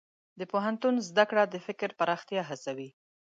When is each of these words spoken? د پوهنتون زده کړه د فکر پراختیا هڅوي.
د 0.39 0.41
پوهنتون 0.51 0.95
زده 1.09 1.23
کړه 1.29 1.43
د 1.47 1.55
فکر 1.65 1.89
پراختیا 1.99 2.41
هڅوي. 2.49 2.89